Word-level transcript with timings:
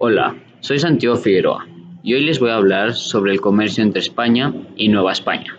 Hola, 0.00 0.36
soy 0.60 0.78
Santiago 0.78 1.16
Figueroa 1.16 1.66
y 2.04 2.14
hoy 2.14 2.22
les 2.22 2.38
voy 2.38 2.50
a 2.50 2.54
hablar 2.54 2.94
sobre 2.94 3.32
el 3.32 3.40
comercio 3.40 3.82
entre 3.82 3.98
España 3.98 4.54
y 4.76 4.90
Nueva 4.90 5.10
España. 5.10 5.58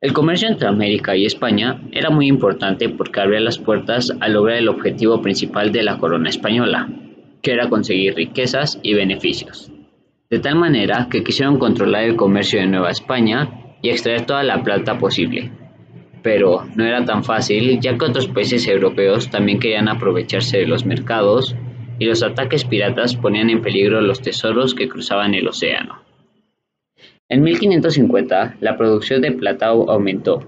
El 0.00 0.12
comercio 0.12 0.46
entre 0.46 0.68
América 0.68 1.16
y 1.16 1.26
España 1.26 1.82
era 1.90 2.10
muy 2.10 2.28
importante 2.28 2.88
porque 2.88 3.20
abría 3.20 3.40
las 3.40 3.58
puertas 3.58 4.16
a 4.20 4.28
lograr 4.28 4.58
el 4.58 4.68
objetivo 4.68 5.20
principal 5.20 5.72
de 5.72 5.82
la 5.82 5.98
corona 5.98 6.28
española, 6.28 6.88
que 7.42 7.50
era 7.50 7.68
conseguir 7.68 8.14
riquezas 8.14 8.78
y 8.84 8.94
beneficios. 8.94 9.72
De 10.30 10.38
tal 10.38 10.54
manera 10.54 11.08
que 11.10 11.24
quisieron 11.24 11.58
controlar 11.58 12.04
el 12.04 12.14
comercio 12.14 12.60
de 12.60 12.68
Nueva 12.68 12.92
España 12.92 13.50
y 13.82 13.88
extraer 13.88 14.26
toda 14.26 14.44
la 14.44 14.62
plata 14.62 14.96
posible. 14.96 15.50
Pero 16.22 16.68
no 16.76 16.84
era 16.84 17.04
tan 17.04 17.24
fácil 17.24 17.80
ya 17.80 17.98
que 17.98 18.04
otros 18.04 18.28
países 18.28 18.68
europeos 18.68 19.28
también 19.28 19.58
querían 19.58 19.88
aprovecharse 19.88 20.58
de 20.58 20.68
los 20.68 20.86
mercados 20.86 21.56
y 21.98 22.06
los 22.06 22.22
ataques 22.22 22.64
piratas 22.64 23.16
ponían 23.16 23.50
en 23.50 23.62
peligro 23.62 24.00
los 24.00 24.20
tesoros 24.20 24.74
que 24.74 24.88
cruzaban 24.88 25.34
el 25.34 25.48
océano. 25.48 26.02
En 27.28 27.42
1550 27.42 28.56
la 28.60 28.76
producción 28.76 29.20
de 29.20 29.32
plata 29.32 29.66
aumentó, 29.66 30.46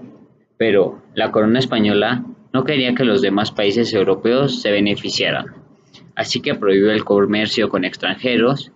pero 0.57 1.01
la 1.13 1.31
corona 1.31 1.59
española 1.59 2.25
no 2.53 2.63
quería 2.63 2.95
que 2.95 3.05
los 3.05 3.21
demás 3.21 3.51
países 3.51 3.93
europeos 3.93 4.61
se 4.61 4.71
beneficiaran, 4.71 5.55
así 6.15 6.41
que 6.41 6.55
prohibió 6.55 6.91
el 6.91 7.03
comercio 7.03 7.69
con 7.69 7.85
extranjeros 7.85 8.71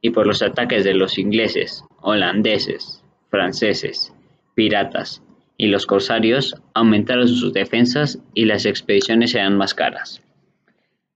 y 0.00 0.10
por 0.10 0.26
los 0.26 0.42
ataques 0.42 0.84
de 0.84 0.94
los 0.94 1.18
ingleses, 1.18 1.84
holandeses, 2.00 3.04
franceses, 3.28 4.14
piratas 4.54 5.22
y 5.56 5.66
los 5.66 5.86
corsarios 5.86 6.54
aumentaron 6.74 7.28
sus 7.28 7.52
defensas 7.52 8.18
y 8.34 8.46
las 8.46 8.64
expediciones 8.64 9.34
eran 9.34 9.58
más 9.58 9.74
caras. 9.74 10.22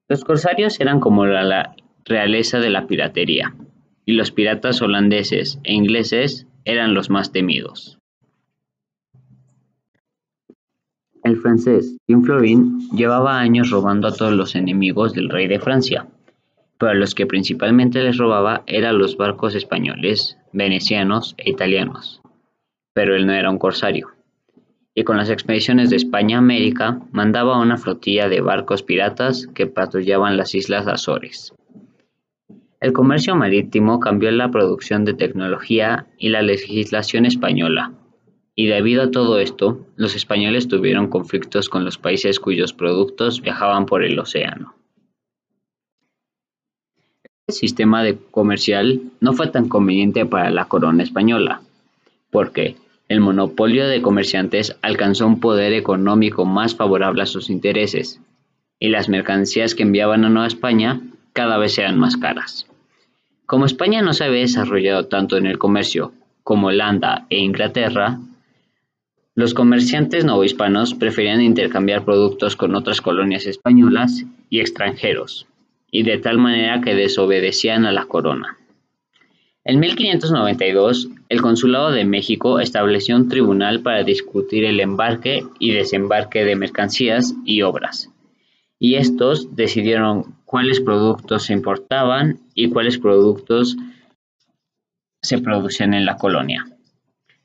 Los 0.07 0.23
corsarios 0.23 0.81
eran 0.81 1.01
como 1.01 1.25
la 1.25 1.75
realeza 2.05 2.59
de 2.61 2.69
la 2.69 2.87
piratería, 2.87 3.55
y 4.05 4.13
los 4.13 4.33
piratas 4.33 4.83
holandeses 4.83 5.59
e 5.65 5.73
ingleses 5.73 6.47
eran 6.67 6.93
los 6.93 7.09
más 7.09 7.33
temidos. 7.33 7.99
El 11.23 11.39
francés 11.39 11.97
Tim 12.05 12.23
Florin 12.23 12.91
llevaba 12.91 13.41
años 13.41 13.71
robando 13.71 14.07
a 14.07 14.13
todos 14.13 14.35
los 14.35 14.55
enemigos 14.55 15.15
del 15.15 15.31
rey 15.31 15.49
de 15.49 15.59
Francia, 15.59 16.07
pero 16.79 16.93
a 16.93 16.95
los 16.95 17.15
que 17.15 17.27
principalmente 17.27 18.03
les 18.03 18.19
robaba 18.19 18.63
eran 18.67 18.99
los 18.99 19.17
barcos 19.17 19.55
españoles, 19.55 20.37
venecianos 20.53 21.35
e 21.39 21.49
italianos. 21.49 22.21
Pero 22.93 23.17
él 23.17 23.27
no 23.27 23.33
era 23.33 23.51
un 23.51 23.59
corsario 23.59 24.14
y 24.95 25.03
con 25.03 25.17
las 25.17 25.29
expediciones 25.29 25.91
de 25.91 25.97
España 25.97 26.37
a 26.37 26.39
América 26.39 27.01
mandaba 27.11 27.61
una 27.61 27.77
flotilla 27.77 28.29
de 28.29 28.41
barcos 28.41 28.83
piratas 28.83 29.49
que 29.55 29.67
patrullaban 29.67 30.37
las 30.37 30.55
islas 30.55 30.87
Azores. 30.87 31.53
El 32.81 32.93
comercio 32.93 33.35
marítimo 33.35 33.99
cambió 33.99 34.31
la 34.31 34.51
producción 34.51 35.05
de 35.05 35.15
tecnología 35.15 36.07
y 36.19 36.29
la 36.29 36.43
legislación 36.43 37.27
española, 37.27 37.93
y 38.55 38.67
debido 38.67 39.03
a 39.03 39.11
todo 39.11 39.41
esto, 39.41 39.87
los 39.97 40.15
españoles 40.15 40.69
tuvieron 40.69 41.09
conflictos 41.09 41.69
con 41.69 41.85
los 41.85 41.99
países 41.99 42.39
cuyos 42.39 42.73
productos 42.73 43.41
viajaban 43.41 43.87
por 43.87 44.05
el 44.05 44.19
océano. 44.19 44.75
Este 47.47 47.61
sistema 47.61 48.03
de 48.05 48.17
comercial 48.31 49.03
no 49.21 49.33
fue 49.33 49.49
tan 49.49 49.69
conveniente 49.69 50.25
para 50.25 50.51
la 50.51 50.67
corona 50.67 51.03
española, 51.03 51.63
porque 52.31 52.77
el 53.09 53.21
monopolio 53.21 53.87
de 53.87 54.03
comerciantes 54.03 54.77
alcanzó 54.83 55.27
un 55.27 55.41
poder 55.41 55.73
económico 55.73 56.45
más 56.45 56.75
favorable 56.75 57.23
a 57.23 57.27
sus 57.27 57.51
intereses, 57.51 58.21
y 58.81 58.89
las 58.89 59.09
mercancías 59.09 59.75
que 59.75 59.83
enviaban 59.83 60.25
a 60.25 60.31
Nueva 60.31 60.47
España 60.47 61.01
cada 61.33 61.59
vez 61.59 61.79
eran 61.79 61.99
más 61.99 62.17
caras. 62.17 62.67
Como 63.47 63.67
España 63.67 64.01
no 64.01 64.15
se 64.15 64.25
había 64.25 64.41
desarrollado 64.41 65.07
tanto 65.07 65.37
en 65.37 65.47
el 65.47 65.59
comercio 65.59 66.13
como 66.43 66.69
Holanda 66.69 67.27
e 67.31 67.39
Inglaterra, 67.39 68.19
los 69.35 69.53
comerciantes 69.53 70.25
novohispanos 70.25 70.95
preferían 70.95 71.41
intercambiar 71.41 72.05
productos 72.05 72.57
con 72.57 72.75
otras 72.75 73.01
colonias 73.01 73.47
españolas 73.47 74.25
y 74.49 74.61
extranjeros, 74.61 75.47
y 75.91 76.05
de 76.05 76.19
tal 76.19 76.39
manera 76.39 76.81
que 76.81 76.95
desobedecían 76.95 77.85
a 77.85 77.93
la 77.93 78.07
corona. 78.07 78.57
En 79.67 79.81
1592, 79.81 81.09
el 81.31 81.41
Consulado 81.41 81.91
de 81.91 82.05
México 82.05 82.61
estableció 82.61 83.17
un 83.17 83.31
tribunal 83.31 83.81
para 83.81 84.05
discutir 84.05 84.67
el 84.67 84.79
embarque 84.79 85.43
y 85.59 85.73
desembarque 85.73 86.45
de 86.45 86.55
mercancías 86.55 87.35
y 87.47 87.63
obras, 87.63 88.11
y 88.79 88.97
estos 88.97 89.57
decidieron 89.57 90.37
cuáles 90.45 90.81
productos 90.81 91.45
se 91.45 91.55
importaban 91.55 92.41
y 92.55 92.69
cuáles 92.69 92.99
productos 92.99 93.79
se 95.23 95.39
producían 95.39 95.95
en 95.95 96.05
la 96.05 96.17
colonia. 96.17 96.67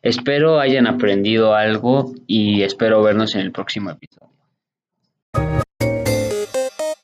Espero 0.01 0.59
hayan 0.59 0.87
aprendido 0.87 1.55
algo 1.55 2.13
y 2.27 2.63
espero 2.63 3.01
vernos 3.01 3.35
en 3.35 3.41
el 3.41 3.53
próximo 3.53 3.91
episodio. 3.91 4.29